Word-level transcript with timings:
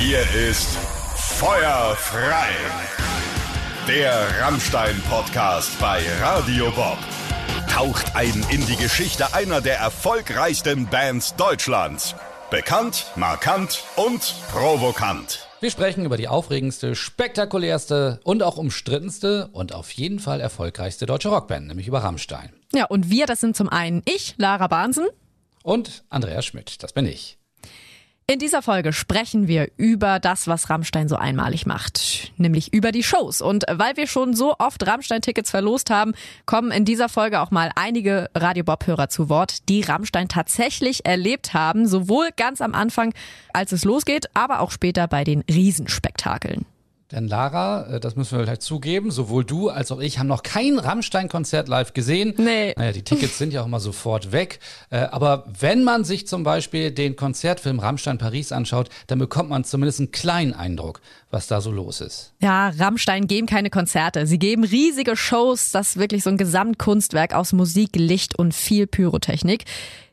Hier 0.00 0.22
ist 0.48 0.78
Feuer 1.14 1.94
frei. 1.94 2.48
Der 3.86 4.26
Rammstein-Podcast 4.40 5.78
bei 5.78 6.02
Radio 6.22 6.70
Bob. 6.70 6.96
Taucht 7.68 8.16
ein 8.16 8.42
in 8.50 8.64
die 8.64 8.76
Geschichte 8.76 9.34
einer 9.34 9.60
der 9.60 9.76
erfolgreichsten 9.76 10.86
Bands 10.86 11.36
Deutschlands. 11.36 12.14
Bekannt, 12.50 13.12
markant 13.14 13.84
und 13.96 14.36
provokant. 14.50 15.46
Wir 15.60 15.70
sprechen 15.70 16.06
über 16.06 16.16
die 16.16 16.28
aufregendste, 16.28 16.94
spektakulärste 16.94 18.20
und 18.24 18.42
auch 18.42 18.56
umstrittenste 18.56 19.50
und 19.52 19.74
auf 19.74 19.90
jeden 19.90 20.18
Fall 20.18 20.40
erfolgreichste 20.40 21.04
deutsche 21.04 21.28
Rockband, 21.28 21.66
nämlich 21.66 21.86
über 21.86 21.98
Rammstein. 21.98 22.54
Ja, 22.72 22.86
und 22.86 23.10
wir, 23.10 23.26
das 23.26 23.42
sind 23.42 23.54
zum 23.54 23.68
einen 23.68 24.00
ich, 24.06 24.34
Lara 24.38 24.66
Bahnsen. 24.66 25.08
Und 25.62 26.04
Andreas 26.08 26.46
Schmidt, 26.46 26.82
das 26.82 26.94
bin 26.94 27.04
ich. 27.04 27.36
In 28.30 28.38
dieser 28.38 28.62
Folge 28.62 28.92
sprechen 28.92 29.48
wir 29.48 29.72
über 29.76 30.20
das, 30.20 30.46
was 30.46 30.70
Rammstein 30.70 31.08
so 31.08 31.16
einmalig 31.16 31.66
macht, 31.66 32.30
nämlich 32.36 32.72
über 32.72 32.92
die 32.92 33.02
Shows. 33.02 33.42
Und 33.42 33.64
weil 33.68 33.96
wir 33.96 34.06
schon 34.06 34.36
so 34.36 34.54
oft 34.60 34.86
Rammstein-Tickets 34.86 35.50
verlost 35.50 35.90
haben, 35.90 36.12
kommen 36.46 36.70
in 36.70 36.84
dieser 36.84 37.08
Folge 37.08 37.40
auch 37.40 37.50
mal 37.50 37.72
einige 37.74 38.30
Radio 38.36 38.62
Bob-Hörer 38.62 39.08
zu 39.08 39.28
Wort, 39.30 39.68
die 39.68 39.80
Rammstein 39.80 40.28
tatsächlich 40.28 41.04
erlebt 41.04 41.54
haben, 41.54 41.88
sowohl 41.88 42.28
ganz 42.36 42.60
am 42.60 42.72
Anfang, 42.76 43.14
als 43.52 43.72
es 43.72 43.84
losgeht, 43.84 44.26
aber 44.32 44.60
auch 44.60 44.70
später 44.70 45.08
bei 45.08 45.24
den 45.24 45.42
Riesenspektakeln. 45.50 46.66
Denn 47.12 47.26
Lara, 47.26 47.86
äh, 47.86 48.00
das 48.00 48.16
müssen 48.16 48.38
wir 48.38 48.44
vielleicht 48.44 48.62
zugeben, 48.62 49.10
sowohl 49.10 49.44
du 49.44 49.68
als 49.68 49.90
auch 49.90 50.00
ich 50.00 50.18
haben 50.18 50.28
noch 50.28 50.42
kein 50.42 50.78
Rammstein-Konzert 50.78 51.68
live 51.68 51.92
gesehen. 51.92 52.34
Nee. 52.36 52.74
Naja, 52.76 52.92
die 52.92 53.02
Tickets 53.02 53.38
sind 53.38 53.52
ja 53.52 53.62
auch 53.62 53.66
immer 53.66 53.80
sofort 53.80 54.32
weg. 54.32 54.60
Äh, 54.90 54.98
aber 54.98 55.44
wenn 55.58 55.82
man 55.84 56.04
sich 56.04 56.26
zum 56.26 56.42
Beispiel 56.42 56.90
den 56.90 57.16
Konzertfilm 57.16 57.80
Rammstein 57.80 58.18
Paris 58.18 58.52
anschaut, 58.52 58.88
dann 59.08 59.18
bekommt 59.18 59.50
man 59.50 59.64
zumindest 59.64 60.00
einen 60.00 60.12
kleinen 60.12 60.54
Eindruck, 60.54 61.00
was 61.30 61.46
da 61.46 61.60
so 61.60 61.70
los 61.70 62.00
ist. 62.00 62.32
Ja, 62.40 62.70
Rammstein 62.70 63.28
geben 63.28 63.46
keine 63.46 63.70
Konzerte. 63.70 64.26
Sie 64.26 64.38
geben 64.38 64.64
riesige 64.64 65.16
Shows. 65.16 65.70
Das 65.70 65.90
ist 65.90 65.96
wirklich 65.96 66.24
so 66.24 66.30
ein 66.30 66.36
Gesamtkunstwerk 66.36 67.34
aus 67.34 67.52
Musik, 67.52 67.90
Licht 67.94 68.36
und 68.36 68.52
viel 68.52 68.88
Pyrotechnik. 68.88 69.64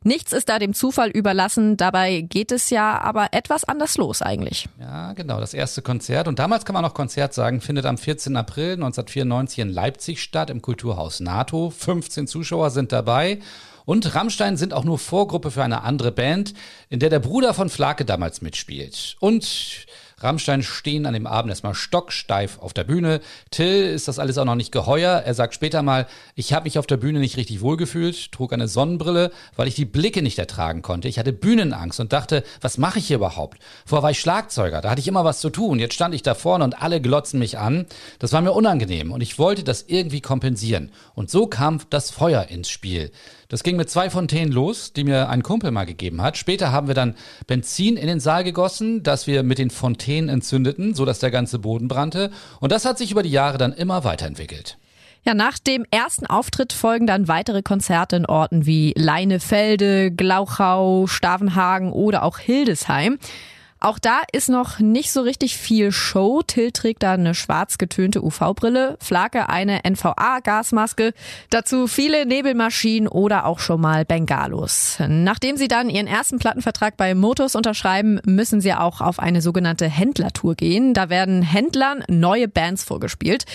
Nichts 0.04 0.32
ist 0.32 0.48
da 0.48 0.60
dem 0.60 0.74
Zufall 0.74 1.10
überlassen. 1.10 1.76
Dabei 1.76 2.22
geht 2.22 2.52
es 2.52 2.70
ja 2.70 3.02
aber 3.02 3.30
etwas 3.32 3.64
anders 3.64 3.98
los 3.98 4.22
eigentlich. 4.22 4.70
Ja, 4.80 5.14
genau. 5.14 5.40
Das 5.40 5.56
erste 5.56 5.82
Konzert. 5.82 6.28
Und 6.28 6.38
damals 6.38 6.66
kann 6.66 6.76
man 6.76 6.84
noch 6.84 6.94
Konzert 6.94 7.34
sagen, 7.34 7.62
findet 7.62 7.86
am 7.86 7.98
14. 7.98 8.36
April 8.38 8.74
1994 8.74 9.60
in 9.60 9.70
Leipzig 9.70 10.22
statt, 10.22 10.52
im 10.52 10.62
Kulturhaus 10.62 11.20
NATO. 11.20 11.72
15 11.72 12.28
Zuschauer 12.28 12.70
sind 12.70 12.92
dabei. 12.92 13.40
Und 13.86 14.16
Rammstein 14.16 14.58
sind 14.58 14.74
auch 14.74 14.84
nur 14.84 15.00
Vorgruppe 15.00 15.50
für 15.50 15.64
eine 15.64 15.84
andere 15.84 16.12
Band, 16.12 16.54
in 16.90 17.00
der 17.00 17.10
der 17.10 17.20
Bruder 17.20 17.54
von 17.54 17.70
Flake 17.70 18.04
damals 18.04 18.42
mitspielt. 18.42 19.16
Und 19.22 19.88
Rammstein 20.20 20.64
stehen 20.64 21.06
an 21.06 21.14
dem 21.14 21.28
Abend 21.28 21.52
erstmal 21.52 21.76
stocksteif 21.76 22.58
auf 22.58 22.74
der 22.74 22.86
Bühne. 22.86 23.22
Till 23.52 23.84
ist 23.84 24.08
das 24.08 24.18
alles 24.18 24.40
auch 24.40 24.46
noch 24.46 24.56
nicht 24.56 24.72
geheuer. 24.72 25.22
Er 25.24 25.36
sagt 25.36 25.54
später 25.54 25.84
mal, 25.84 26.08
ich 26.34 26.54
habe 26.54 26.64
mich 26.64 26.80
auf 26.80 26.88
der 26.88 26.98
Bühne 26.98 27.20
nicht 27.20 27.38
richtig 27.38 27.62
wohlgefühlt, 27.62 28.32
trug 28.32 28.52
eine 28.52 28.68
Sonnenbrille, 28.68 29.32
weil 29.56 29.68
ich 29.68 29.76
die 29.76 29.86
Blicke 29.86 30.24
nicht 30.24 30.40
ertragen 30.40 30.82
konnte. 30.82 31.08
Ich 31.08 31.20
hatte 31.20 31.34
Bühnenangst 31.34 32.00
und 32.00 32.14
dachte, 32.14 32.44
was 32.62 32.80
mache 32.80 32.98
ich 32.98 33.06
hier 33.06 33.18
überhaupt? 33.18 33.60
Vorher 33.86 34.02
war 34.02 34.10
ich 34.10 34.20
Schlagzeuger, 34.20 34.82
da 34.82 34.90
hatte 34.90 35.02
ich 35.02 35.08
immer 35.08 35.24
was 35.24 35.40
zu 35.40 35.52
tun. 35.52 35.78
Jetzt 35.78 35.94
stand 35.94 36.16
ich 36.16 36.24
da 36.24 36.34
vorne 36.34 36.64
und 36.64 36.82
alle 36.82 37.00
glotzen 37.00 37.38
mich 37.38 37.60
an. 37.60 37.86
Das 38.18 38.34
war 38.34 38.42
mir 38.42 38.54
unangenehm 38.54 39.12
und 39.12 39.22
ich 39.22 39.38
wollte 39.38 39.64
das 39.64 39.86
irgendwie 39.88 40.22
kompensieren. 40.22 40.92
Und 41.14 41.30
so 41.30 41.46
kam 41.46 41.80
das 41.92 42.10
Feuer 42.10 42.48
ins 42.50 42.72
Spiel. 42.72 43.12
Das 43.50 43.64
ging 43.64 43.78
mit 43.78 43.90
zwei 43.90 44.10
Fontänen 44.10 44.52
los, 44.52 44.92
die 44.92 45.06
mir 45.06 45.30
ein 45.30 45.42
Kumpel 45.44 45.72
mal 45.72 45.86
gegeben 45.86 46.22
hat. 46.22 46.38
Später 46.38 46.74
haben 46.74 46.88
wir 46.88 46.96
dann 46.96 47.16
Benzin 47.46 47.96
in 47.96 48.08
den 48.08 48.20
Saal 48.20 48.44
gegossen, 48.44 49.04
das 49.04 49.26
wir 49.26 49.44
mit 49.44 49.58
den 49.58 49.70
Fontänen 49.70 50.07
entzündeten, 50.08 50.96
sodass 50.96 51.20
der 51.20 51.32
ganze 51.32 51.60
Boden 51.60 51.88
brannte. 51.88 52.32
Und 52.60 52.72
das 52.72 52.86
hat 52.86 52.98
sich 52.98 53.12
über 53.12 53.24
die 53.24 53.32
Jahre 53.32 53.58
dann 53.58 53.74
immer 53.74 54.04
weiterentwickelt. 54.04 54.78
Ja, 55.24 55.34
nach 55.34 55.60
dem 55.60 55.86
ersten 55.92 56.26
Auftritt 56.26 56.72
folgen 56.72 57.06
dann 57.06 57.28
weitere 57.28 57.62
Konzerte 57.62 58.16
in 58.16 58.26
Orten 58.26 58.66
wie 58.66 58.94
Leinefelde, 58.96 60.10
Glauchau, 60.12 61.06
Stavenhagen 61.08 61.92
oder 61.92 62.24
auch 62.24 62.38
Hildesheim. 62.40 63.18
Auch 63.80 64.00
da 64.00 64.22
ist 64.32 64.50
noch 64.50 64.80
nicht 64.80 65.12
so 65.12 65.22
richtig 65.22 65.56
viel 65.56 65.92
Show. 65.92 66.42
Till 66.42 66.72
trägt 66.72 67.04
da 67.04 67.14
eine 67.14 67.36
schwarz 67.36 67.78
getönte 67.78 68.24
UV-Brille, 68.24 68.98
Flake 69.00 69.50
eine 69.50 69.82
NVA-Gasmaske, 69.88 71.14
dazu 71.52 71.88
viele 71.88 72.26
Nebelmaschinen 72.26 73.08
oder 73.08 73.46
auch 73.46 73.60
schon 73.60 73.80
mal 73.80 74.04
Bengalos. 74.04 74.98
Nachdem 75.08 75.58
sie 75.58 75.68
dann 75.68 75.90
ihren 75.92 76.08
ersten 76.08 76.40
Plattenvertrag 76.40 76.98
bei 76.98 77.14
Motos 77.14 77.56
unterschreiben, 77.56 78.20
müssen 78.26 78.62
sie 78.62 78.74
auch 78.74 79.00
auf 79.00 79.20
eine 79.20 79.42
sogenannte 79.42 79.88
Händlertour 79.88 80.56
gehen. 80.56 80.96
Da 80.96 81.10
werden 81.10 81.44
Händlern 81.44 82.04
neue 82.08 82.48
Bands 82.48 82.84
vorgespielt. 82.84 83.46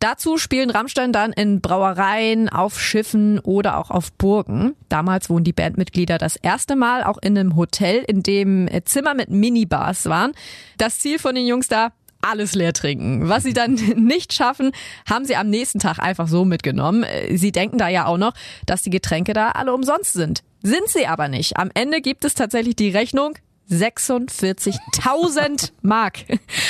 Dazu 0.00 0.36
spielen 0.36 0.70
Rammstein 0.70 1.12
dann 1.12 1.32
in 1.32 1.60
Brauereien, 1.60 2.48
auf 2.48 2.80
Schiffen 2.80 3.38
oder 3.38 3.78
auch 3.78 3.90
auf 3.90 4.12
Burgen. 4.12 4.74
Damals 4.88 5.30
wohnen 5.30 5.44
die 5.44 5.52
Bandmitglieder 5.52 6.18
das 6.18 6.36
erste 6.36 6.76
Mal 6.76 7.04
auch 7.04 7.18
in 7.22 7.38
einem 7.38 7.56
Hotel, 7.56 8.04
in 8.06 8.22
dem 8.22 8.68
Zimmer 8.84 9.14
mit 9.14 9.30
Minibars 9.30 10.06
waren. 10.06 10.32
Das 10.78 10.98
Ziel 10.98 11.18
von 11.18 11.34
den 11.34 11.46
Jungs 11.46 11.68
da, 11.68 11.92
alles 12.24 12.54
leer 12.54 12.72
trinken. 12.72 13.28
Was 13.28 13.42
sie 13.42 13.52
dann 13.52 13.74
nicht 13.96 14.32
schaffen, 14.32 14.72
haben 15.08 15.24
sie 15.24 15.36
am 15.36 15.50
nächsten 15.50 15.78
Tag 15.78 15.98
einfach 15.98 16.28
so 16.28 16.44
mitgenommen. 16.44 17.04
Sie 17.30 17.52
denken 17.52 17.78
da 17.78 17.88
ja 17.88 18.06
auch 18.06 18.18
noch, 18.18 18.34
dass 18.66 18.82
die 18.82 18.90
Getränke 18.90 19.32
da 19.32 19.50
alle 19.50 19.74
umsonst 19.74 20.14
sind. 20.14 20.42
Sind 20.62 20.88
sie 20.88 21.06
aber 21.06 21.28
nicht. 21.28 21.58
Am 21.58 21.70
Ende 21.74 22.00
gibt 22.00 22.24
es 22.24 22.34
tatsächlich 22.34 22.76
die 22.76 22.90
Rechnung. 22.90 23.34
46.000 23.70 25.72
Mark. 25.80 26.18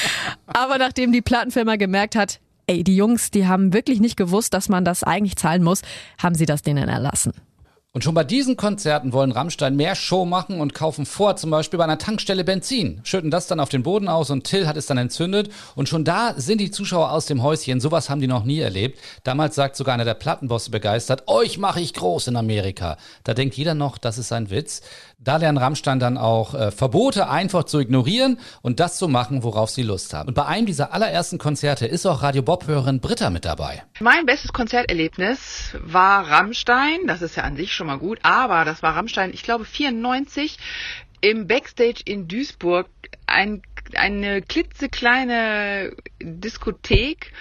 Aber 0.47 0.79
nachdem 0.79 1.11
die 1.11 1.23
Plattenfirma 1.23 1.75
gemerkt 1.75 2.15
hat, 2.15 2.39
ey, 2.67 2.85
die 2.85 2.97
Jungs, 2.97 3.31
die 3.31 3.47
haben 3.47 3.73
wirklich 3.73 4.01
nicht 4.01 4.17
gewusst, 4.17 4.55
dass 4.55 4.69
man 4.69 4.85
das 4.85 5.03
eigentlich 5.03 5.37
zahlen 5.37 5.63
muss, 5.63 5.83
haben 6.19 6.35
sie 6.35 6.47
das 6.47 6.63
denen 6.63 6.89
erlassen. 6.89 7.33
Und 7.95 8.03
schon 8.03 8.15
bei 8.15 8.25
diesen 8.25 8.57
Konzerten 8.57 9.13
wollen 9.13 9.31
Rammstein 9.31 9.77
mehr 9.77 9.95
Show 9.95 10.25
machen 10.25 10.61
und 10.61 10.75
kaufen 10.75 11.07
vor, 11.07 11.37
zum 11.37 11.51
Beispiel 11.51 11.79
bei 11.79 11.85
einer 11.85 11.97
Tankstelle 11.97 12.43
Benzin, 12.43 13.01
schütten 13.05 13.31
das 13.31 13.47
dann 13.47 13.61
auf 13.61 13.69
den 13.69 13.85
Boden 13.85 14.09
aus 14.09 14.31
und 14.31 14.43
Till 14.43 14.67
hat 14.67 14.77
es 14.77 14.87
dann 14.87 14.99
entzündet. 14.99 15.49
Und 15.77 15.89
schon 15.89 16.05
da 16.05 16.35
sind 16.37 16.61
die 16.61 16.73
Zuschauer 16.73 17.13
aus 17.13 17.27
dem 17.27 17.45
Häuschen. 17.45 17.79
Sowas 17.79 18.11
haben 18.11 18.21
die 18.21 18.27
noch 18.27 18.43
nie 18.43 18.59
erlebt. 18.59 18.99
Damals 19.23 19.55
sagt 19.55 19.77
sogar 19.77 19.95
einer 19.95 20.05
der 20.05 20.15
Plattenbosse 20.15 20.73
begeistert, 20.73 21.29
euch 21.29 21.57
mache 21.57 21.81
ich 21.81 21.95
groß 21.95 22.27
in 22.27 22.35
Amerika. 22.35 22.97
Da 23.23 23.33
denkt 23.33 23.55
jeder 23.55 23.75
noch, 23.75 23.97
das 23.97 24.19
ist 24.19 24.33
ein 24.33 24.51
Witz. 24.51 24.83
Da 25.19 25.37
lernen 25.37 25.59
Rammstein 25.59 26.01
dann 26.01 26.19
auch 26.19 26.55
äh, 26.55 26.71
Verbote 26.71 27.29
einfach 27.29 27.65
zu 27.65 27.81
ignorieren 27.81 28.39
und 28.63 28.81
das 28.81 28.97
zu 28.97 29.09
machen, 29.09 29.43
worauf 29.43 29.71
sie 29.71 29.83
Lust 29.83 30.13
haben. 30.13 30.29
Und 30.29 30.35
bei 30.35 30.47
einem 30.47 30.67
dieser 30.67 30.93
allerersten 30.93 31.39
Konzerte 31.39 31.87
ist 31.87 32.05
auch 32.07 32.23
Radio 32.23 32.43
Bob-Hörerin 32.43 33.01
Britta 33.01 33.31
mit 33.31 33.45
dabei. 33.45 33.83
Mein 34.01 34.27
bestes 34.27 34.53
Konzerterlebnis 34.53 35.75
war 35.83 36.29
Rammstein. 36.29 37.07
Das 37.07 37.23
ist 37.23 37.37
ja 37.37 37.45
an 37.45 37.57
sich 37.57 37.73
schon 37.73 37.87
mal 37.87 37.99
gut, 37.99 38.19
aber 38.23 38.65
das 38.65 38.83
war 38.83 38.97
Rammstein, 38.97 39.33
ich 39.33 39.43
glaube 39.43 39.65
94 39.65 40.59
im 41.21 41.47
Backstage 41.47 42.03
in 42.05 42.29
Duisburg 42.29 42.87
ein, 43.27 43.63
eine 43.95 44.43
klitzekleine 44.43 45.93
Diskothek, 46.21 47.33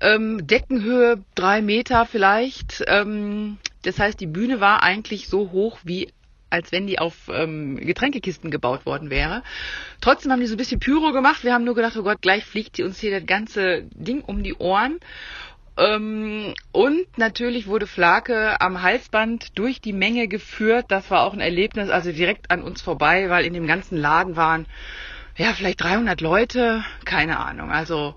ähm, 0.00 0.44
Deckenhöhe 0.46 1.22
drei 1.36 1.62
Meter 1.62 2.04
vielleicht. 2.06 2.82
Ähm, 2.88 3.58
das 3.82 4.00
heißt, 4.00 4.18
die 4.18 4.26
Bühne 4.26 4.60
war 4.60 4.82
eigentlich 4.82 5.28
so 5.28 5.52
hoch 5.52 5.78
wie 5.84 6.12
als 6.52 6.70
wenn 6.70 6.86
die 6.86 6.98
auf 6.98 7.14
ähm, 7.32 7.76
Getränkekisten 7.76 8.50
gebaut 8.50 8.86
worden 8.86 9.10
wäre. 9.10 9.42
Trotzdem 10.00 10.30
haben 10.30 10.40
die 10.40 10.46
so 10.46 10.54
ein 10.54 10.58
bisschen 10.58 10.80
Pyro 10.80 11.12
gemacht. 11.12 11.44
Wir 11.44 11.54
haben 11.54 11.64
nur 11.64 11.74
gedacht, 11.74 11.96
oh 11.96 12.02
Gott, 12.02 12.20
gleich 12.20 12.44
fliegt 12.44 12.78
uns 12.80 13.00
hier 13.00 13.18
das 13.18 13.26
ganze 13.26 13.84
Ding 13.94 14.20
um 14.20 14.42
die 14.42 14.54
Ohren. 14.54 15.00
Ähm, 15.78 16.52
und 16.72 17.06
natürlich 17.16 17.66
wurde 17.66 17.86
Flake 17.86 18.60
am 18.60 18.82
Halsband 18.82 19.58
durch 19.58 19.80
die 19.80 19.94
Menge 19.94 20.28
geführt. 20.28 20.86
Das 20.88 21.10
war 21.10 21.22
auch 21.22 21.32
ein 21.32 21.40
Erlebnis, 21.40 21.88
also 21.88 22.12
direkt 22.12 22.50
an 22.50 22.62
uns 22.62 22.82
vorbei, 22.82 23.30
weil 23.30 23.46
in 23.46 23.54
dem 23.54 23.66
ganzen 23.66 23.96
Laden 23.96 24.36
waren 24.36 24.66
ja 25.36 25.54
vielleicht 25.54 25.82
300 25.82 26.20
Leute, 26.20 26.84
keine 27.06 27.38
Ahnung. 27.38 27.72
Also 27.72 28.14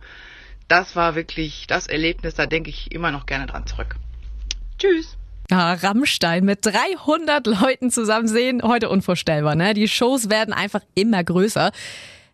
das 0.67 0.95
war 0.97 1.15
wirklich 1.15 1.67
das 1.67 1.87
Erlebnis, 1.87 2.35
da 2.35 2.45
denke 2.45 2.69
ich 2.69 2.91
immer 2.91 3.11
noch 3.11 3.25
gerne 3.25 3.45
dran 3.45 3.65
zurück. 3.65 3.95
Tschüss. 4.77 5.17
Ah, 5.51 5.73
Rammstein 5.73 6.43
mit 6.43 6.65
300 6.65 7.45
Leuten 7.45 7.91
zusammen 7.91 8.27
sehen, 8.27 8.63
heute 8.63 8.89
unvorstellbar. 8.89 9.55
Ne? 9.55 9.73
Die 9.73 9.87
Shows 9.87 10.29
werden 10.29 10.53
einfach 10.53 10.81
immer 10.95 11.23
größer. 11.23 11.71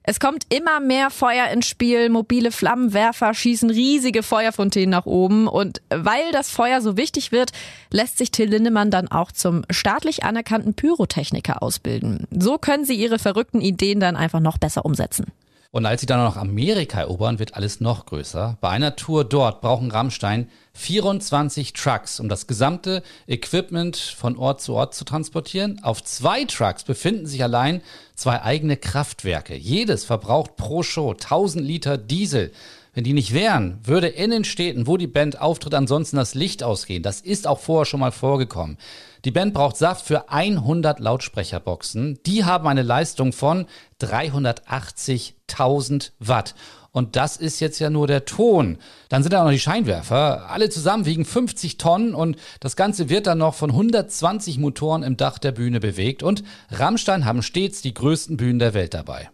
Es 0.03 0.19
kommt 0.19 0.45
immer 0.49 0.79
mehr 0.79 1.11
Feuer 1.11 1.47
ins 1.49 1.67
Spiel, 1.67 2.09
mobile 2.09 2.51
Flammenwerfer 2.51 3.35
schießen 3.35 3.69
riesige 3.69 4.23
Feuerfontänen 4.23 4.89
nach 4.89 5.05
oben 5.05 5.47
und 5.47 5.81
weil 5.89 6.31
das 6.31 6.49
Feuer 6.49 6.81
so 6.81 6.97
wichtig 6.97 7.31
wird, 7.31 7.51
lässt 7.91 8.17
sich 8.17 8.31
Till 8.31 8.49
Lindemann 8.49 8.89
dann 8.89 9.09
auch 9.09 9.31
zum 9.31 9.63
staatlich 9.69 10.23
anerkannten 10.23 10.73
Pyrotechniker 10.73 11.61
ausbilden. 11.61 12.25
So 12.31 12.57
können 12.57 12.85
sie 12.85 12.95
ihre 12.95 13.19
verrückten 13.19 13.61
Ideen 13.61 13.99
dann 13.99 14.15
einfach 14.15 14.39
noch 14.39 14.57
besser 14.57 14.85
umsetzen. 14.85 15.27
Und 15.73 15.85
als 15.85 16.01
sie 16.01 16.05
dann 16.07 16.21
noch 16.21 16.35
Amerika 16.35 16.99
erobern, 16.99 17.39
wird 17.39 17.55
alles 17.55 17.79
noch 17.79 18.05
größer. 18.05 18.57
Bei 18.59 18.69
einer 18.69 18.97
Tour 18.97 19.23
dort 19.23 19.61
brauchen 19.61 19.89
Rammstein 19.89 20.49
24 20.73 21.71
Trucks, 21.71 22.19
um 22.19 22.27
das 22.27 22.45
gesamte 22.45 23.03
Equipment 23.25 23.95
von 23.95 24.35
Ort 24.35 24.61
zu 24.61 24.73
Ort 24.73 24.93
zu 24.93 25.05
transportieren. 25.05 25.81
Auf 25.81 26.03
zwei 26.03 26.43
Trucks 26.43 26.83
befinden 26.83 27.25
sich 27.25 27.41
allein 27.41 27.81
zwei 28.15 28.41
eigene 28.41 28.75
Kraftwerke. 28.75 29.55
Jedes 29.55 30.03
verbraucht 30.03 30.57
pro 30.57 30.83
Show 30.83 31.11
1000 31.11 31.63
Liter 31.63 31.97
Diesel. 31.97 32.51
Wenn 32.93 33.05
die 33.05 33.13
nicht 33.13 33.33
wären, 33.33 33.79
würde 33.83 34.07
in 34.07 34.31
den 34.31 34.43
Städten, 34.43 34.85
wo 34.85 34.97
die 34.97 35.07
Band 35.07 35.39
auftritt, 35.39 35.73
ansonsten 35.73 36.17
das 36.17 36.35
Licht 36.35 36.61
ausgehen. 36.61 37.03
Das 37.03 37.21
ist 37.21 37.47
auch 37.47 37.59
vorher 37.59 37.85
schon 37.85 38.01
mal 38.01 38.11
vorgekommen. 38.11 38.77
Die 39.23 39.31
Band 39.31 39.53
braucht 39.53 39.77
Saft 39.77 40.05
für 40.05 40.29
100 40.29 40.99
Lautsprecherboxen. 40.99 42.19
Die 42.25 42.43
haben 42.43 42.67
eine 42.67 42.81
Leistung 42.81 43.31
von 43.31 43.65
380.000 44.01 46.11
Watt. 46.19 46.53
Und 46.91 47.15
das 47.15 47.37
ist 47.37 47.61
jetzt 47.61 47.79
ja 47.79 47.89
nur 47.89 48.07
der 48.07 48.25
Ton. 48.25 48.77
Dann 49.07 49.23
sind 49.23 49.31
da 49.31 49.45
noch 49.45 49.51
die 49.51 49.59
Scheinwerfer. 49.59 50.49
Alle 50.49 50.69
zusammen 50.69 51.05
wiegen 51.05 51.23
50 51.23 51.77
Tonnen 51.77 52.13
und 52.13 52.35
das 52.59 52.75
Ganze 52.75 53.09
wird 53.09 53.27
dann 53.27 53.37
noch 53.37 53.55
von 53.55 53.69
120 53.69 54.57
Motoren 54.57 55.03
im 55.03 55.15
Dach 55.15 55.37
der 55.37 55.53
Bühne 55.53 55.79
bewegt. 55.79 56.23
Und 56.23 56.43
Rammstein 56.69 57.23
haben 57.23 57.41
stets 57.41 57.81
die 57.81 57.93
größten 57.93 58.35
Bühnen 58.35 58.59
der 58.59 58.73
Welt 58.73 58.93
dabei. 58.93 59.29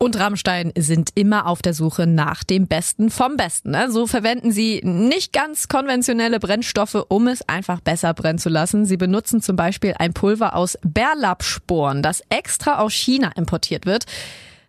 Und 0.00 0.16
Rammstein 0.16 0.72
sind 0.78 1.10
immer 1.16 1.46
auf 1.46 1.60
der 1.60 1.74
Suche 1.74 2.06
nach 2.06 2.44
dem 2.44 2.68
Besten 2.68 3.10
vom 3.10 3.36
Besten. 3.36 3.72
Ne? 3.72 3.90
So 3.90 4.06
verwenden 4.06 4.52
sie 4.52 4.80
nicht 4.84 5.32
ganz 5.32 5.66
konventionelle 5.66 6.38
Brennstoffe, 6.38 7.04
um 7.08 7.26
es 7.26 7.48
einfach 7.48 7.80
besser 7.80 8.14
brennen 8.14 8.38
zu 8.38 8.48
lassen. 8.48 8.86
Sie 8.86 8.96
benutzen 8.96 9.42
zum 9.42 9.56
Beispiel 9.56 9.94
ein 9.98 10.14
Pulver 10.14 10.54
aus 10.54 10.78
Bärlappsporen, 10.82 12.00
das 12.00 12.22
extra 12.28 12.78
aus 12.78 12.92
China 12.92 13.32
importiert 13.34 13.86
wird. 13.86 14.04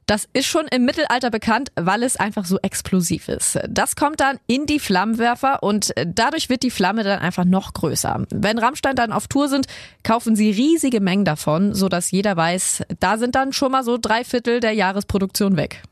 Das 0.10 0.28
ist 0.34 0.48
schon 0.48 0.66
im 0.70 0.86
Mittelalter 0.86 1.30
bekannt, 1.30 1.72
weil 1.76 2.02
es 2.02 2.16
einfach 2.16 2.44
so 2.44 2.58
explosiv 2.64 3.28
ist. 3.28 3.60
Das 3.70 3.96
kommt 3.96 4.20
dann 4.20 4.40
in 4.48 4.66
die 4.66 4.80
Flammenwerfer 4.80 5.62
und 5.62 5.94
dadurch 6.04 6.50
wird 6.50 6.64
die 6.64 6.72
Flamme 6.72 7.04
dann 7.04 7.20
einfach 7.20 7.46
noch 7.46 7.74
größer. 7.74 8.26
Wenn 8.32 8.58
Rammstein 8.58 8.96
dann 8.96 9.12
auf 9.12 9.28
Tour 9.28 9.50
sind, 9.50 9.68
kaufen 10.02 10.36
sie 10.36 10.50
riesige 10.50 11.00
Mengen 11.00 11.26
davon, 11.26 11.76
sodass 11.76 12.10
jeder 12.10 12.36
weiß, 12.36 12.86
da 13.00 13.20
sind 13.20 13.36
dann 13.36 13.54
schon 13.54 13.72
mal 13.72 13.84
so 13.84 14.00
drei 14.02 14.24
Viertel 14.24 14.62
der 14.62 14.72
Jahresproduktion 14.72 15.58
weg. 15.58 15.84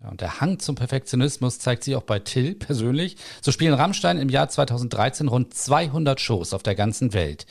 Und 0.00 0.20
der 0.20 0.40
Hang 0.40 0.58
zum 0.58 0.74
Perfektionismus 0.74 1.60
zeigt 1.60 1.84
sich 1.84 1.94
auch 1.94 2.02
bei 2.02 2.18
Till 2.18 2.56
persönlich. 2.56 3.18
So 3.40 3.52
spielen 3.52 3.74
Rammstein 3.74 4.18
im 4.18 4.30
Jahr 4.30 4.48
2013 4.48 5.28
rund 5.28 5.54
200 5.54 6.20
Shows 6.20 6.54
auf 6.54 6.64
der 6.64 6.74
ganzen 6.74 7.14
Welt. 7.14 7.46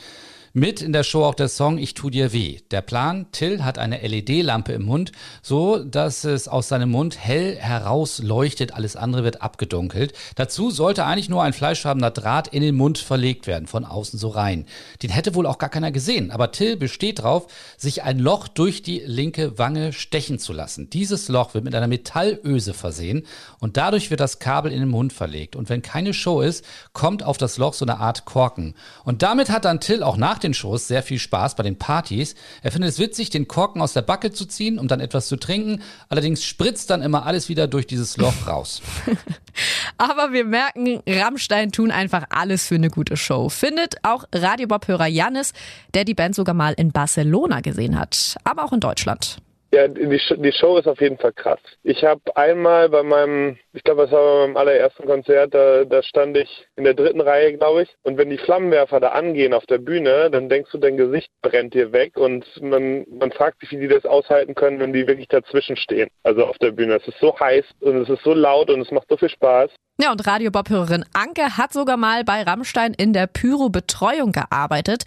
Mit 0.54 0.82
in 0.82 0.94
der 0.94 1.04
Show 1.04 1.26
auch 1.26 1.36
der 1.36 1.48
Song 1.48 1.78
Ich 1.78 1.94
tu 1.94 2.10
dir 2.10 2.34
weh. 2.34 2.58
Der 2.72 2.82
Plan, 2.82 3.28
Till 3.32 3.64
hat 3.64 3.78
eine 3.78 4.00
LED-Lampe 4.00 4.74
im 4.74 4.82
Mund, 4.82 5.12
so 5.44 5.84
dass 5.84 6.24
es 6.24 6.48
aus 6.48 6.68
seinem 6.70 6.90
Mund 6.90 7.20
hell 7.20 7.56
herausleuchtet, 7.56 8.74
alles 8.74 8.96
andere 8.96 9.24
wird 9.24 9.44
abgedunkelt. 9.44 10.14
Dazu 10.34 10.72
sollte 10.72 11.06
eigentlich 11.06 11.30
nur 11.30 11.44
ein 11.44 11.54
fleischfarbener 11.54 12.10
Draht 12.10 12.48
in 12.48 12.64
den 12.64 12.76
Mund 12.76 12.98
verlegt 12.98 13.46
werden, 13.46 13.68
von 13.68 13.86
außen 13.86 14.18
so 14.18 14.30
rein. 14.30 14.66
Den 15.04 15.12
hätte 15.12 15.36
wohl 15.36 15.46
auch 15.46 15.60
gar 15.60 15.70
keiner 15.70 15.92
gesehen, 15.92 16.32
aber 16.32 16.52
Till 16.52 16.78
besteht 16.78 17.20
drauf, 17.20 17.46
sich 17.78 18.02
ein 18.02 18.18
Loch 18.18 18.48
durch 18.48 18.82
die 18.82 19.04
linke 19.06 19.60
Wange 19.60 19.94
stechen 19.94 20.40
zu 20.40 20.52
lassen. 20.52 20.90
Dieses 20.90 21.28
Loch 21.28 21.54
wird 21.54 21.64
mit 21.64 21.76
einer 21.76 21.88
Metallöse 21.88 22.74
versehen 22.74 23.28
und 23.60 23.78
dadurch 23.78 24.10
wird 24.10 24.20
das 24.20 24.40
Kabel 24.40 24.72
in 24.72 24.80
den 24.80 24.90
Mund 24.90 25.14
verlegt. 25.14 25.56
Und 25.56 25.70
wenn 25.70 25.84
keine 25.84 26.16
Show 26.16 26.42
ist, 26.42 26.66
kommt 26.94 27.22
auf 27.22 27.38
das 27.38 27.60
Loch 27.60 27.76
so 27.76 27.86
eine 27.86 28.00
Art 28.00 28.26
Korken. 28.26 28.74
Und 29.04 29.22
damit 29.22 29.52
hat 29.52 29.66
dann 29.66 29.80
Till 29.80 30.02
auch 30.02 30.18
nach 30.18 30.39
nach 30.40 30.44
den 30.44 30.54
Shows 30.54 30.88
sehr 30.88 31.04
viel 31.04 31.20
Spaß 31.20 31.56
bei 31.56 31.64
den 31.64 31.78
Partys. 31.78 32.34
Er 32.64 32.72
findet 32.72 32.92
es 32.92 33.00
witzig, 33.00 33.30
den 33.30 33.50
Korken 33.50 33.82
aus 33.82 33.92
der 33.92 34.04
Backe 34.04 34.32
zu 34.32 34.46
ziehen, 34.46 34.80
um 34.80 34.88
dann 34.88 35.02
etwas 35.02 35.28
zu 35.28 35.36
trinken. 35.36 35.82
Allerdings 36.08 36.46
spritzt 36.46 36.90
dann 36.90 37.02
immer 37.02 37.26
alles 37.26 37.50
wieder 37.50 37.68
durch 37.68 37.88
dieses 37.88 38.16
Loch 38.16 38.48
raus. 38.48 38.82
Aber 39.98 40.32
wir 40.32 40.46
merken, 40.46 41.02
Rammstein 41.06 41.74
tun 41.74 41.92
einfach 41.92 42.24
alles 42.30 42.66
für 42.66 42.76
eine 42.76 42.90
gute 42.90 43.18
Show. 43.18 43.50
Findet 43.50 43.96
auch 44.04 44.24
Radiobob-Hörer 44.34 45.08
Janis, 45.08 45.52
der 45.94 46.06
die 46.06 46.14
Band 46.14 46.36
sogar 46.36 46.56
mal 46.56 46.74
in 46.74 46.94
Barcelona 46.94 47.60
gesehen 47.60 48.00
hat, 48.00 48.38
aber 48.46 48.64
auch 48.64 48.72
in 48.72 48.80
Deutschland. 48.80 49.42
Ja, 49.72 49.88
die, 49.88 50.08
die 50.08 50.52
Show 50.52 50.78
ist 50.78 50.88
auf 50.88 51.00
jeden 51.00 51.20
Fall 51.20 51.34
krass. 51.34 51.60
Ich 51.84 52.04
habe 52.04 52.22
einmal 52.36 52.90
bei 52.90 53.04
meinem, 53.04 53.58
ich 53.74 53.84
glaube, 53.84 54.04
das 54.04 54.12
war 54.12 54.22
bei 54.22 54.48
meinem 54.48 54.58
allerersten 54.58 55.06
Konzert, 55.06 55.54
da, 55.54 55.86
da 55.86 56.02
stand 56.02 56.38
ich 56.38 56.68
in 56.76 56.86
der 56.86 56.96
dritten 56.96 57.22
Reihe, 57.22 57.56
glaube 57.56 57.84
ich. 57.84 57.90
Und 58.02 58.18
wenn 58.18 58.32
die 58.32 58.40
Flammenwerfer 58.40 59.00
da 59.00 59.10
angehen 59.10 59.54
auf 59.54 59.68
der 59.68 59.78
Bühne, 59.78 60.32
dann 60.32 60.50
denkst 60.50 60.72
du, 60.72 60.80
dein 60.80 60.98
Gesicht 60.98 61.30
brennt 61.44 61.76
dir 61.76 61.92
weg 61.92 62.18
und 62.18 62.46
man, 62.62 63.06
man 63.12 63.32
fragt 63.32 63.60
sich, 63.60 63.72
wie 63.72 63.78
die 63.78 63.88
das 63.88 64.06
aushalten 64.06 64.56
können, 64.56 64.80
wenn 64.80 64.92
die 64.92 65.08
wirklich 65.08 65.28
dazwischen 65.28 65.76
stehen. 65.76 66.10
Also 66.24 66.46
auf 66.46 66.58
der 66.58 66.72
Bühne. 66.72 66.96
Es 66.96 67.08
ist 67.08 67.20
so 67.20 67.40
heiß 67.40 67.66
und 67.82 68.02
es 68.02 68.10
ist 68.10 68.24
so 68.24 68.34
laut 68.34 68.72
und 68.72 68.82
es 68.82 68.92
macht 68.92 69.08
so 69.08 69.18
viel 69.18 69.30
Spaß. 69.30 69.70
Ja, 70.02 70.12
und 70.12 70.26
Radio 70.26 70.50
Bob-Hörerin 70.50 71.06
Anke 71.14 71.58
hat 71.58 71.74
sogar 71.74 71.98
mal 71.98 72.24
bei 72.24 72.42
Rammstein 72.42 72.94
in 72.94 73.14
der 73.14 73.28
Pyro-Betreuung 73.28 74.32
gearbeitet. 74.32 75.04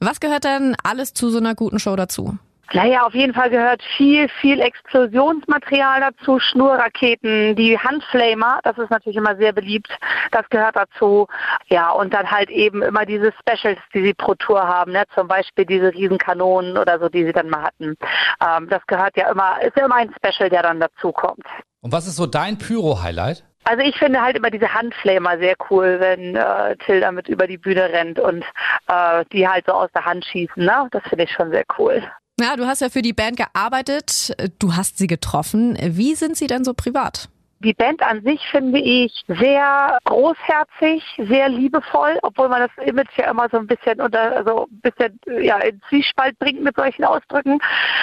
Was 0.00 0.20
gehört 0.20 0.44
denn 0.44 0.76
alles 0.82 1.14
zu 1.14 1.30
so 1.30 1.38
einer 1.38 1.54
guten 1.54 1.78
Show 1.78 1.96
dazu? 1.96 2.36
Naja, 2.72 3.02
auf 3.02 3.14
jeden 3.14 3.34
Fall 3.34 3.50
gehört 3.50 3.82
viel, 3.96 4.28
viel 4.40 4.60
Explosionsmaterial 4.60 6.00
dazu, 6.00 6.38
Schnurraketen, 6.40 7.54
die 7.56 7.78
Handflamer, 7.78 8.60
das 8.62 8.78
ist 8.78 8.90
natürlich 8.90 9.16
immer 9.16 9.36
sehr 9.36 9.52
beliebt, 9.52 9.88
das 10.30 10.48
gehört 10.48 10.76
dazu. 10.76 11.28
Ja, 11.68 11.90
und 11.90 12.14
dann 12.14 12.30
halt 12.30 12.50
eben 12.50 12.82
immer 12.82 13.06
diese 13.06 13.32
Specials, 13.32 13.78
die 13.92 14.02
sie 14.02 14.14
pro 14.14 14.34
Tour 14.34 14.66
haben, 14.66 14.92
ne? 14.92 15.04
zum 15.14 15.28
Beispiel 15.28 15.66
diese 15.66 15.92
Riesenkanonen 15.92 16.78
oder 16.78 16.98
so, 16.98 17.08
die 17.08 17.24
sie 17.24 17.32
dann 17.32 17.50
mal 17.50 17.64
hatten. 17.64 17.96
Ähm, 18.40 18.68
das 18.68 18.84
gehört 18.86 19.16
ja 19.16 19.30
immer, 19.30 19.62
ist 19.62 19.76
ja 19.76 19.84
immer 19.84 19.96
ein 19.96 20.14
Special, 20.16 20.48
der 20.48 20.62
dann 20.62 20.80
dazu 20.80 21.12
kommt. 21.12 21.46
Und 21.80 21.92
was 21.92 22.06
ist 22.06 22.16
so 22.16 22.26
dein 22.26 22.58
Pyro-Highlight? 22.58 23.44
Also 23.64 23.82
ich 23.82 23.96
finde 23.96 24.20
halt 24.20 24.36
immer 24.36 24.50
diese 24.50 24.72
Handflamer 24.72 25.38
sehr 25.38 25.54
cool, 25.70 25.96
wenn 25.98 26.36
äh, 26.36 26.76
Till 26.84 27.00
damit 27.00 27.28
über 27.28 27.46
die 27.46 27.56
Bühne 27.56 27.90
rennt 27.90 28.18
und 28.18 28.44
äh, 28.88 29.24
die 29.32 29.48
halt 29.48 29.66
so 29.66 29.72
aus 29.72 29.90
der 29.94 30.04
Hand 30.04 30.24
schießen. 30.26 30.64
Ne? 30.64 30.86
Das 30.90 31.02
finde 31.04 31.24
ich 31.24 31.30
schon 31.32 31.50
sehr 31.50 31.64
cool. 31.78 32.02
Ja, 32.40 32.56
du 32.56 32.66
hast 32.66 32.80
ja 32.80 32.90
für 32.90 33.02
die 33.02 33.12
Band 33.12 33.36
gearbeitet, 33.36 34.34
du 34.58 34.74
hast 34.74 34.98
sie 34.98 35.06
getroffen. 35.06 35.78
Wie 35.80 36.16
sind 36.16 36.36
sie 36.36 36.48
denn 36.48 36.64
so 36.64 36.74
privat? 36.74 37.28
Die 37.60 37.72
Band 37.72 38.02
an 38.02 38.22
sich 38.22 38.46
finde 38.50 38.78
ich 38.78 39.24
sehr 39.26 39.98
großherzig, 40.04 41.02
sehr 41.28 41.48
liebevoll, 41.48 42.18
obwohl 42.22 42.48
man 42.48 42.60
das 42.60 42.86
Image 42.86 43.16
ja 43.16 43.30
immer 43.30 43.48
so 43.50 43.58
ein 43.58 43.66
bisschen 43.66 44.00
unter, 44.00 44.36
also 44.36 44.66
ein 44.70 44.80
bisschen 44.80 45.18
ja, 45.40 45.58
in 45.58 45.80
Zwiespalt 45.88 46.38
bringt 46.38 46.62
mit 46.62 46.76
solchen 46.76 47.04
Ausdrücken. 47.04 47.58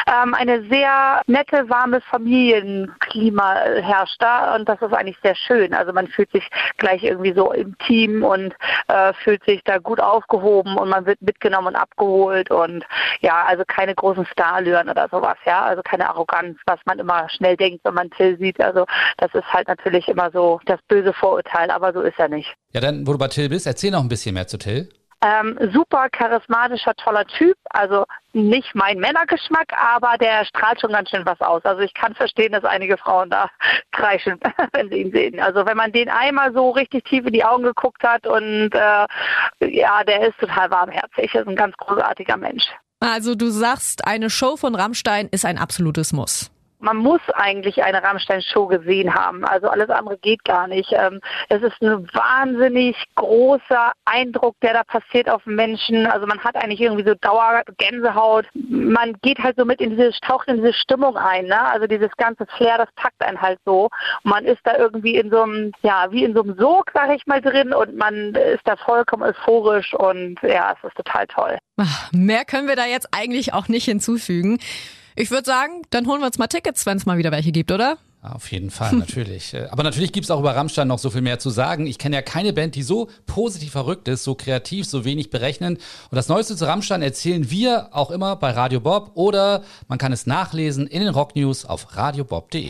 Ähm, 0.07 0.33
eine 0.33 0.63
sehr 0.69 1.21
nette, 1.27 1.69
warme 1.69 2.01
Familienklima 2.01 3.53
herrscht 3.81 4.21
da 4.21 4.56
und 4.56 4.68
das 4.68 4.81
ist 4.81 4.94
eigentlich 4.94 5.18
sehr 5.24 5.36
schön. 5.36 5.74
Also 5.74 5.94
man 5.94 6.07
fühlt 6.07 6.31
sich 6.31 6.48
gleich 6.77 7.03
irgendwie 7.03 7.33
so 7.33 7.51
im 7.51 7.77
Team 7.80 8.24
und 8.24 8.56
äh, 8.88 9.13
fühlt 9.24 9.44
sich 9.45 9.63
da 9.63 9.77
gut 9.77 10.00
aufgehoben 10.00 10.77
und 10.77 10.89
man 10.89 11.06
wird 11.06 11.21
mitgenommen 11.21 11.68
und 11.68 11.75
abgeholt 11.75 12.51
und 12.51 12.86
ja, 13.19 13.44
also 13.45 13.63
keine 13.68 13.94
großen 13.95 14.25
Starlüren 14.25 14.89
oder 14.89 15.07
sowas, 15.09 15.38
ja, 15.45 15.62
also 15.62 15.81
keine 15.83 16.09
Arroganz, 16.09 16.57
was 16.65 16.80
man 16.86 17.00
immer 17.00 17.30
schnell 17.30 17.57
denkt, 17.57 17.81
wenn 17.83 17.94
man 17.94 18.09
Till 18.12 18.38
sieht. 18.38 18.59
Also 18.62 18.86
das 19.18 19.33
ist 19.33 19.40
halt 19.45 19.67
natürlich 19.67 20.07
immer 20.07 20.31
so 20.31 20.60
das 20.65 20.79
böse 20.88 21.13
Vorurteil, 21.13 21.69
aber 21.71 21.93
so 21.93 22.01
ist 22.01 22.17
er 22.17 22.29
nicht. 22.29 22.53
Ja, 22.74 22.81
dann, 22.81 23.05
wo 23.05 23.13
du 23.13 23.17
bei 23.17 23.27
Till 23.27 23.50
bist, 23.50 23.67
erzähl 23.67 23.91
noch 23.91 24.01
ein 24.01 24.10
bisschen 24.10 24.33
mehr 24.33 24.48
zu 24.48 24.57
Till. 24.57 24.89
Ähm, 25.24 25.57
super 25.71 26.10
charismatischer, 26.10 26.95
toller 26.95 27.25
Typ. 27.25 27.55
Also 27.69 28.05
nicht 28.33 28.74
mein 28.74 28.98
Männergeschmack, 28.98 29.71
aber 29.77 30.17
der 30.17 30.45
strahlt 30.45 30.81
schon 30.81 30.91
ganz 30.91 31.12
schön 31.12 31.25
was 31.25 31.39
aus. 31.41 31.63
Also 31.63 31.81
ich 31.81 31.93
kann 31.93 32.15
verstehen, 32.15 32.53
dass 32.53 32.63
einige 32.65 32.98
Frauen 32.98 33.29
da 33.29 33.48
kreischen, 33.91 34.39
wenn 34.74 34.89
sie 34.89 35.01
ihn 35.01 35.12
sehen. 35.12 35.39
Also 35.39 35.65
wenn 35.65 35.77
man 35.77 35.91
den 35.91 36.10
einmal 36.10 36.53
so 36.53 36.71
richtig 36.71 37.05
tief 37.05 37.25
in 37.27 37.33
die 37.33 37.45
Augen 37.45 37.63
geguckt 37.63 38.03
hat 38.03 38.25
und 38.25 38.71
äh, 38.74 39.05
ja, 39.60 40.03
der 40.03 40.27
ist 40.27 40.39
total 40.39 40.71
warmherzig. 40.71 41.36
Er 41.36 41.41
ist 41.41 41.48
ein 41.48 41.55
ganz 41.55 41.77
großartiger 41.77 42.38
Mensch. 42.38 42.65
Also 43.00 43.36
du 43.36 43.50
sagst, 43.50 44.07
eine 44.07 44.29
Show 44.31 44.57
von 44.57 44.74
Rammstein 44.74 45.27
ist 45.27 45.45
ein 45.45 45.60
absolutes 45.60 46.13
Muss 46.13 46.51
man 46.81 46.97
muss 46.97 47.21
eigentlich 47.33 47.83
eine 47.83 48.03
Rammstein-Show 48.03 48.67
gesehen 48.67 49.13
haben. 49.13 49.45
Also 49.45 49.67
alles 49.67 49.89
andere 49.89 50.17
geht 50.17 50.43
gar 50.43 50.67
nicht. 50.67 50.91
Ähm, 50.91 51.21
es 51.50 51.61
ist 51.61 51.81
ein 51.81 52.07
wahnsinnig 52.13 52.95
großer 53.15 53.93
Eindruck, 54.05 54.55
der 54.61 54.73
da 54.73 54.83
passiert 54.83 55.29
auf 55.29 55.45
Menschen. 55.45 56.05
Also 56.07 56.27
man 56.27 56.39
hat 56.43 56.55
eigentlich 56.55 56.81
irgendwie 56.81 57.07
so 57.07 57.15
Dauergänsehaut. 57.15 58.45
Man 58.53 59.15
geht 59.21 59.39
halt 59.39 59.57
so 59.57 59.65
mit 59.65 59.79
in 59.81 59.91
diese, 59.91 60.11
taucht 60.21 60.47
in 60.47 60.57
diese 60.57 60.73
Stimmung 60.73 61.17
ein. 61.17 61.45
Ne? 61.45 61.59
Also 61.59 61.88
dieses 61.88 62.11
ganze 62.17 62.45
Flair, 62.57 62.77
das 62.77 62.89
packt 62.95 63.21
einen 63.23 63.41
halt 63.41 63.59
so. 63.65 63.89
Man 64.23 64.45
ist 64.45 64.61
da 64.63 64.77
irgendwie 64.77 65.15
in 65.15 65.29
so 65.29 65.43
einem, 65.43 65.71
ja, 65.83 66.11
wie 66.11 66.23
in 66.23 66.33
so 66.35 66.43
einem 66.43 66.57
Sog, 66.57 66.91
sag 66.93 67.11
ich 67.15 67.25
mal, 67.27 67.41
drin 67.41 67.73
und 67.73 67.95
man 67.95 68.35
ist 68.35 68.65
da 68.65 68.75
vollkommen 68.75 69.23
euphorisch 69.23 69.93
und 69.93 70.39
ja, 70.41 70.75
es 70.77 70.88
ist 70.88 70.95
total 70.95 71.27
toll. 71.27 71.57
Mehr 72.11 72.45
können 72.45 72.67
wir 72.67 72.75
da 72.75 72.85
jetzt 72.85 73.09
eigentlich 73.11 73.53
auch 73.53 73.67
nicht 73.67 73.85
hinzufügen. 73.85 74.59
Ich 75.15 75.32
würde 75.32 75.46
sagen, 75.46 75.82
dann 75.89 76.08
holen 76.08 76.22
wir 76.22 76.27
uns 76.27 76.38
mal 76.38 76.48
Tickets, 76.48 76.86
wenn 76.86 76.98
es 76.98 77.06
mal 77.06 77.18
wieder 77.18 77.32
welche 77.32 77.51
gibt, 77.51 77.72
oder? 77.72 77.98
Auf 78.24 78.51
jeden 78.51 78.70
Fall, 78.70 78.94
natürlich. 78.94 79.56
Äh, 79.56 79.68
aber 79.72 79.82
natürlich 79.82 80.12
gibt 80.12 80.25
es 80.25 80.32
auch 80.32 80.39
über 80.39 80.56
Rammstein 80.56 80.88
noch 80.88 81.00
so 81.00 81.10
viel 81.10 81.22
mehr 81.22 81.39
zu 81.39 81.50
sagen. 81.50 81.88
Ich 81.88 81.98
kenne 81.98 82.15
ja 82.15 82.22
keine 82.22 82.53
Band, 82.53 82.75
die 82.75 82.84
so 82.84 83.10
positiv 83.25 83.72
verrückt 83.72 84.08
ist, 84.08 84.24
so 84.24 84.36
kreativ, 84.36 84.86
so 84.86 85.06
wenig 85.06 85.32
berechnend. 85.32 85.80
Und 86.12 86.15
das 86.15 86.27
Neueste 86.27 86.56
zu 86.56 86.65
Rammstein 86.65 87.01
erzählen 87.01 87.50
wir 87.50 87.89
auch 87.91 88.12
immer 88.12 88.36
bei 88.36 88.51
Radio 88.51 88.80
Bob 88.80 89.12
oder 89.15 89.63
man 89.88 89.98
kann 89.98 90.13
es 90.13 90.27
nachlesen 90.27 90.86
in 90.86 91.01
den 91.01 91.10
Rock 91.10 91.36
News 91.36 91.65
auf 91.65 91.98
radiobob.de. 91.98 92.70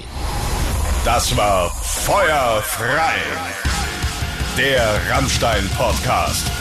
Das 1.03 1.35
war 1.35 1.69
Feuerfrei. 1.69 3.15
Der 4.57 5.01
Rammstein-Podcast. 5.09 6.60